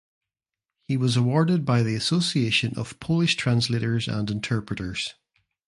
[0.81, 5.13] He was awarded by the Association of Polish Translators and Interpreters.